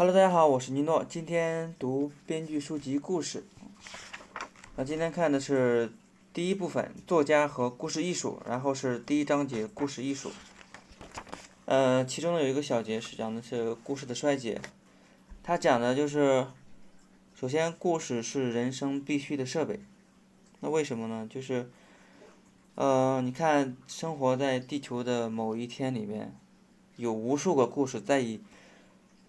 [0.00, 3.44] Hello，大家好，我是尼诺，今天读编剧书籍故事。
[4.76, 5.92] 那今天看的是
[6.32, 10.32] 第一部分作家和故事艺术，然后是第一章节故事艺术。
[11.66, 14.58] 呃，其中呢有一个小节是讲的是故事的衰竭，
[15.42, 16.46] 它讲的就是，
[17.34, 19.80] 首先故事是人生必须的设备。
[20.60, 21.28] 那为什么呢？
[21.28, 21.68] 就是，
[22.74, 26.34] 呃，你看生活在地球的某一天里面，
[26.96, 28.40] 有无数个故事在以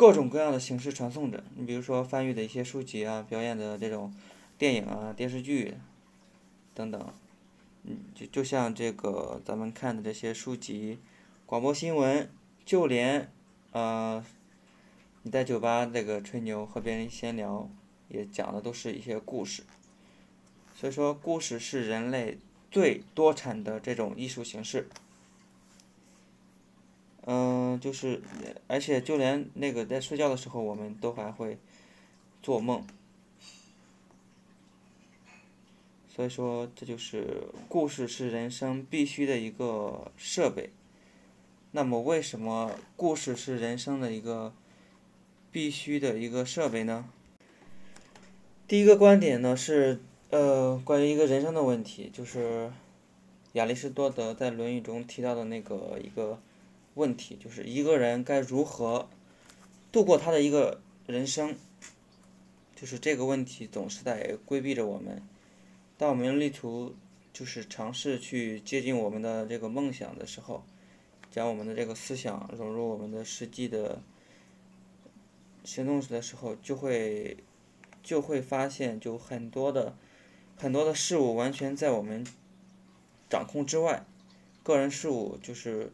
[0.00, 1.44] 各种各样的形式传送着。
[1.56, 4.14] 你比如说翻阅的一些书籍啊，表演的这种
[4.56, 5.74] 电影啊、电视剧
[6.72, 7.12] 等等，
[7.82, 10.98] 嗯，就就像这个咱们看的这些书籍、
[11.44, 12.30] 广播新闻，
[12.64, 13.30] 就连
[13.72, 14.24] 呃
[15.22, 17.68] 你在酒吧这个吹牛和别人闲聊，
[18.08, 19.64] 也讲的都是一些故事。
[20.74, 22.38] 所以说，故事是人类
[22.70, 24.88] 最多产的这种艺术形式。
[27.26, 28.22] 嗯，就是，
[28.66, 31.58] 而且就连那个在睡觉的时候，我们都还会
[32.42, 32.84] 做梦。
[36.08, 40.70] 所以说，这就是故事是人生必须的一个设备。
[41.72, 44.52] 那么，为什么故事是人生的一个
[45.52, 47.08] 必须的一个设备呢？
[48.66, 52.72] 第一个观点呢是，呃，关于一个人生的问题，就是
[53.52, 56.40] 亚里士多德在《论语》中提到的那个一个
[56.94, 59.08] 问题，就是一个人该如何
[59.90, 61.56] 度过他的一个人生。
[62.74, 65.22] 就是这个问题总是在规避着我们。
[65.98, 66.94] 当我们力图
[67.30, 70.64] 就是尝试去接近我们的这个梦想的时候，
[71.30, 74.00] 将我们的这个思想融入我们的实际的
[75.62, 77.36] 行动时的时候，就会
[78.02, 79.94] 就会发现，就很多的
[80.56, 82.26] 很多的事物完全在我们
[83.28, 84.06] 掌控之外，
[84.62, 85.92] 个人事物就是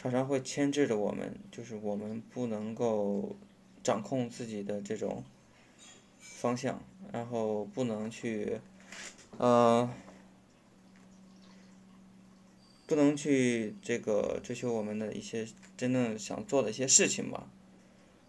[0.00, 3.36] 常常会牵制着我们，就是我们不能够
[3.82, 5.22] 掌控自己的这种
[6.18, 8.60] 方向，然后不能去。
[9.36, 9.88] 呃，
[12.86, 15.46] 不能去这个追求我们的一些
[15.76, 17.50] 真正想做的一些事情吧。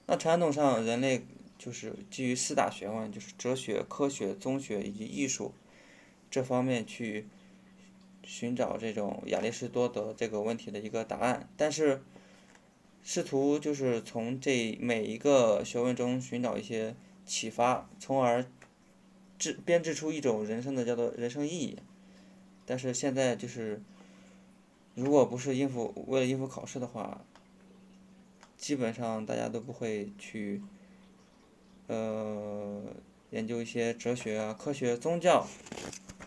[0.07, 1.25] 那传统上人类
[1.57, 5.53] 就是基于四大学问，就是哲学、科学、宗学以及艺术
[6.29, 7.27] 这方面去
[8.23, 12.01] 寻找这种亚里士多德这个问题的一个答案，但是
[13.03, 16.95] 试图就是从这每一个学问中寻找一些
[17.25, 18.45] 启发，从而。
[19.39, 21.75] 制编制出一种人生的叫做人生意义，
[22.63, 23.81] 但是现在就是，
[24.93, 27.25] 如果不是应付为了应付考试的话，
[28.55, 30.61] 基本上大家都不会去，
[31.87, 32.83] 呃，
[33.31, 35.47] 研究一些哲学啊、科学、宗教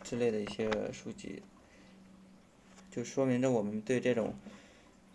[0.02, 1.40] 之类的一些书籍，
[2.94, 4.34] 就说明着我们对这种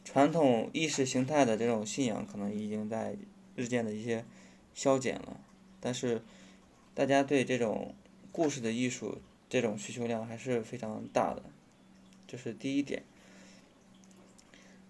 [0.04, 3.16] 传统意识形态的这种信仰可能已经在
[3.56, 4.26] 日渐的一些
[4.74, 5.40] 消减了，
[5.80, 6.22] 但是。
[6.96, 7.96] 大家对这种
[8.30, 11.42] 故事的艺术这种需求量还是非常大的，
[12.28, 13.04] 这是第一点。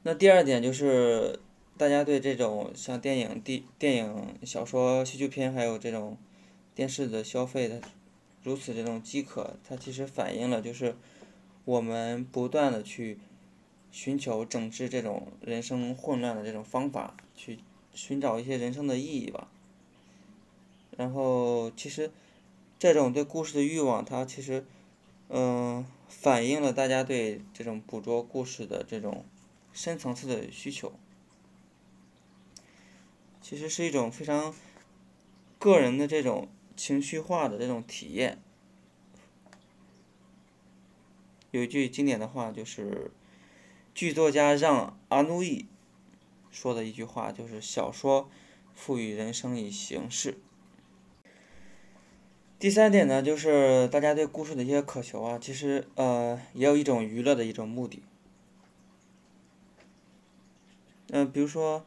[0.02, 1.40] 那第二点就是
[1.78, 6.18] 大家对这种像电影、电电影、小说、戏剧片还有这种
[6.74, 7.80] 电视的消费的
[8.42, 10.96] 如此这种饥渴，它其实反映了就是
[11.70, 13.20] 我们不断的去
[13.92, 17.60] 寻求整治这种人生混乱的这种方法，去
[17.94, 19.48] 寻找一些人生的意义吧。
[20.98, 22.12] 然后，其实
[22.80, 24.66] 这种对故事的欲望，它其实，
[25.28, 29.24] 嗯，反映了大家对这种捕捉故事的这种
[29.72, 30.92] 深层次的需求。
[33.44, 34.56] 其实是一种非常
[35.60, 38.40] 个人的这种情绪化的这种体验。
[41.52, 43.12] 有一句经典的话，就是
[43.94, 45.66] 剧作家让阿努伊
[46.52, 48.30] 说的一句话，就是小说
[48.74, 50.38] 赋予人生以形式。
[52.60, 58.04] 第三点呢，就是大家对故事的一些渴求啊，其实呃也有一种娱乐的一种目的。
[61.12, 61.86] 嗯、比如说，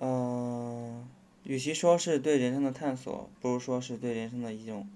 [0.00, 1.08] 嗯、
[1.44, 4.88] 与其说是对人生的探索，不如说是对人生的一种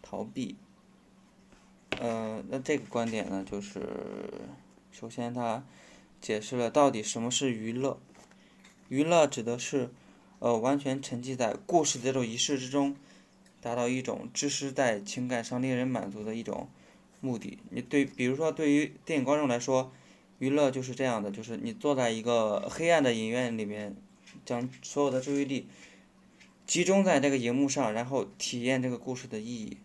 [0.00, 0.56] 逃避。
[2.00, 3.80] 呃，那这个观点呢，就是
[4.90, 5.62] 首先它
[6.20, 8.00] 解释了到底什么是娱乐。
[8.88, 9.90] 娱乐指的是
[10.38, 12.96] 呃完全沉浸在故事的这种仪式之中。
[13.62, 16.70] 达到一种知识在情感上令人满足的一种
[17.20, 17.58] 目的。
[17.68, 19.92] 你对，比如说对于电影观众来说，
[20.38, 23.94] 娱乐就是这样的，就是你坐在一个黑暗的影院里面，
[24.46, 25.68] 将所有的注意力
[26.66, 29.76] 集中在这个荧幕上，然后体验这个故事的意义。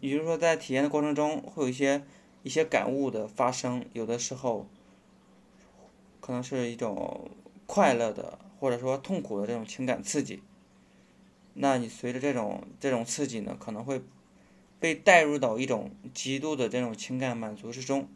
[0.00, 2.04] 也就是说，在体验的过程中，会有一些
[2.42, 4.66] 一些感悟的发生，有的时候
[6.20, 7.30] 可能是一种
[7.66, 10.42] 快乐的或者说痛苦的这种情感刺激，
[11.54, 14.02] 那你随着这种这种刺激呢，可能会
[14.78, 18.08] 被带入到一种极度的这种情感满足之中。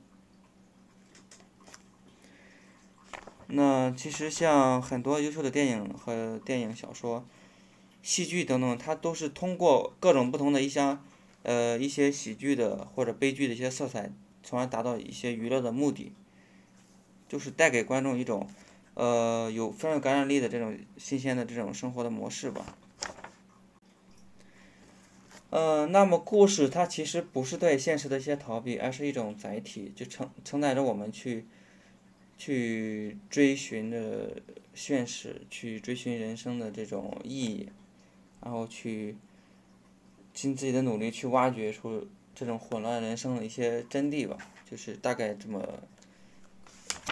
[3.49, 7.25] 那其实像很多优秀的电影和电影、小说、
[8.03, 11.01] 戏剧等等，它都是通过各种不同的一些
[11.46, 14.10] 呃一些喜剧的或者悲剧的一些色彩，
[14.43, 16.12] 从而达到一些娱乐的目的，
[17.28, 18.46] 就是带给观众一种
[18.94, 22.76] 呃有非常有感染力的这种新鲜的这种生活的模式吧。
[25.50, 31.46] 呃，那么故事它其实不是对现实的一些逃避，而是一种载体，就承承载着我们去。
[32.38, 34.43] 去追寻的
[34.75, 37.70] 现实，去追寻人生的这种意义，
[38.43, 39.16] 然后去
[40.37, 44.37] 尽自己的努力去挖掘出这种混乱人生的一些真谛吧，
[44.71, 45.67] 就是大概这么，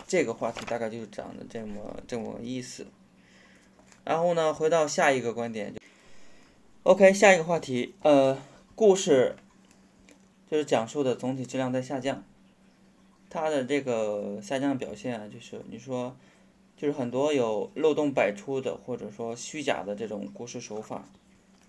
[0.07, 2.87] 这个话题大概就是讲的这么这么意思。
[4.05, 5.75] 然后呢，回到下一个观点
[6.83, 8.37] ，OK，下一个话题，呃，
[8.75, 9.35] 故事
[10.51, 12.23] 就是讲述的总体质量在下降。
[13.31, 16.15] 它的这个下降表现啊，就是你说，
[16.77, 21.09] 就是很多有漏洞百出的，或者说虚假的这种故事手法，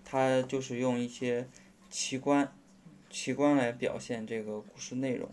[0.08, 1.48] 他就是用一些
[1.90, 2.54] 奇观，
[3.10, 5.28] 奇观来表现这个故事内容，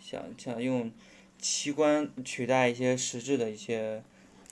[0.00, 0.90] 想想用
[1.38, 4.02] 奇观取代一些实质的一些，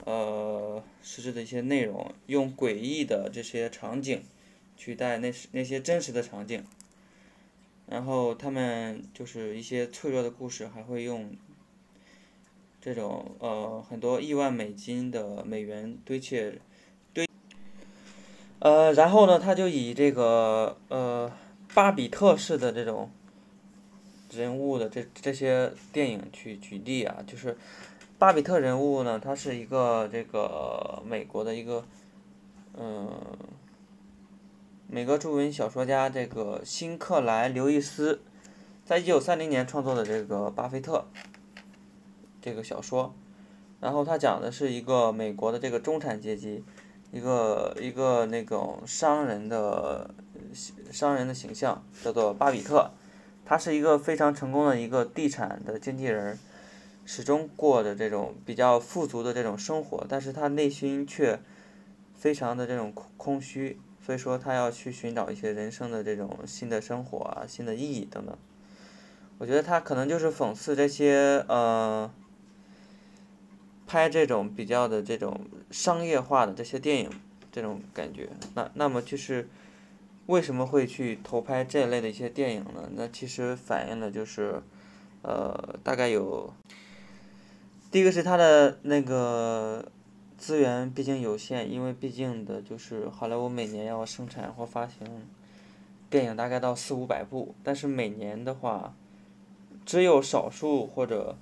[0.05, 4.23] 呃，实质的一些内容，用诡异的这些场景
[4.77, 6.65] 取代那那些真实的场景。
[7.87, 11.35] 然后他们就是一些脆弱的故事，还会用
[12.81, 16.61] 这种呃很多亿万美金的美元堆砌，
[18.61, 21.31] 呃，然后呢，他就以这个呃
[21.75, 23.11] 巴比特式的这种
[24.33, 27.57] 人物的这这些电影去举例啊，就是
[28.19, 31.85] 巴比特人物呢，他是一个这个美国的一个
[32.77, 33.09] 嗯。
[34.91, 38.23] 美国著名小说家这个辛克莱·刘易斯，
[38.87, 41.05] 在一九三零年创作的这个《巴菲特》
[42.41, 43.15] 这个小说，
[43.81, 46.65] 然后他讲的是一个美国的这个中产阶级，
[47.11, 50.11] 一个一个那种商人的
[50.91, 52.91] 商人的形象，叫做巴比特，
[53.45, 56.39] 他是一个非常成功的一个地产的经纪人，
[57.05, 61.41] 始终过着这种比较富足的这种生活，但是他内心却
[62.15, 63.81] 非常的这种空空虚。
[64.01, 68.35] 所以说，他要去寻找一些人生的这种新的生活啊、新的意义等等。
[69.37, 72.11] 我觉得他可能就是讽刺这些呃，
[73.89, 75.41] 拍这种比较的这种
[75.73, 77.11] 商业化的这些电影
[77.51, 78.29] 这种感觉。
[78.55, 79.49] 那那么就是
[80.27, 82.89] 为什么会去投拍这类的一些电影呢？
[82.95, 84.63] 那其实反映的就是
[85.23, 86.53] 呃，大概有
[87.91, 89.85] 第一个是他的那个。
[90.39, 95.27] 资源毕竟有限，因为毕竟的就是好莱坞每年要生产或发行
[96.09, 98.95] 电影大概到四五百部，但是每年的话，
[99.85, 101.37] 只有少数或者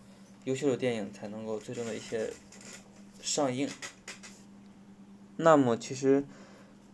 [0.47, 2.33] 优秀的电影才能够最终的一些
[3.21, 3.69] 上映。
[5.37, 6.25] 那么其实，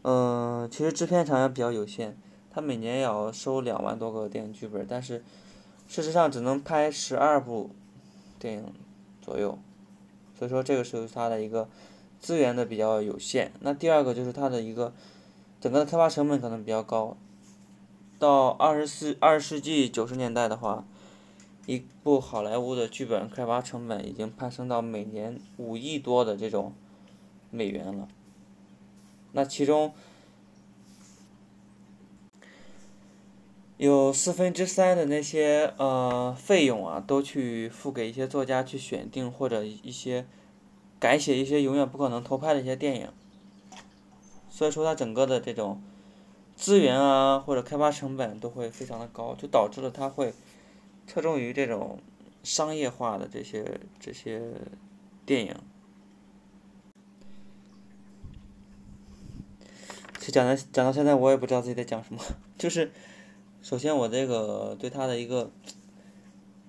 [0.03, 2.19] 嗯，其实制片厂也比较有限，
[2.51, 5.25] 他每年要收两万多个电影剧本，但是
[5.87, 7.71] 事实上只能拍十二部
[8.39, 8.73] 电影
[9.23, 9.59] 左右，
[10.39, 11.69] 所以说这个是他的一个。
[12.23, 14.93] 资源的比较有限，那第二个就是它的一个
[15.61, 17.17] 整个的开发成本可能比较高。
[18.17, 20.85] 到二十四二十世纪九十年代的话，
[21.67, 26.73] 一部好莱坞的剧本开发成本已经攀升到每年五亿多的这种
[27.51, 28.09] 美元了。
[29.33, 29.93] 那其中
[33.77, 40.27] 有四分之三的那些呃费用啊，都去付给一些作家去选定或者一些。
[40.99, 43.09] 改写一些永远不可能投拍的一些电影，
[44.49, 45.83] 所以说它整个的这种
[46.55, 50.33] 资源啊或者开发成本都会非常的高，就导致了它会
[51.07, 51.99] 侧重于这种
[52.43, 54.43] 商业化的这些这些
[55.25, 55.57] 电影。
[60.19, 62.21] 其实讲到讲到现在，我也不知道自己在讲什么，
[62.57, 62.91] 就是
[63.61, 65.51] 首先我这个对他的一个。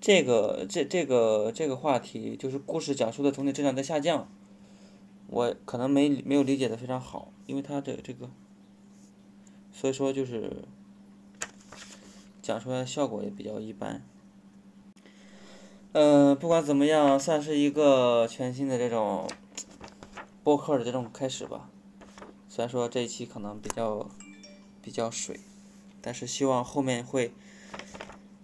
[0.06, 4.28] 这个这这个这个话题就是故事讲述的总体质量在下降，
[5.28, 8.30] 我可能没没有理解的非常好，因为他的这个，
[9.72, 10.66] 所以说就是
[12.42, 14.02] 讲出来效果也比较一般。
[15.94, 19.28] 嗯，不管怎么样，算是一个全新的这种
[20.44, 21.70] 播客的这种开始吧。
[22.50, 24.10] 虽然说这一期可能比较
[24.82, 25.40] 比较水，
[26.02, 27.32] 但是希望后面会。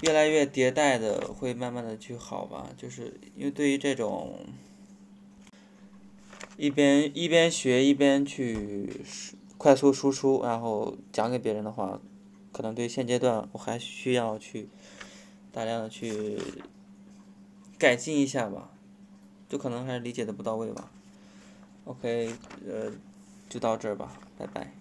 [0.02, 4.40] 越来越迭代的，会慢慢的去好吧，就是因为对于这种，
[6.56, 9.02] 一边一边学一边去
[9.58, 12.00] 快速输出，然后讲给别人的话，
[12.54, 14.70] 可能对现阶段我还需要去
[15.52, 16.40] 大量的去
[17.80, 18.70] 改进一下吧，
[19.48, 20.92] 就可能还是理解的不到位吧。
[21.86, 22.36] OK，
[22.68, 22.92] 呃，
[23.50, 24.79] 就到这儿吧，拜拜。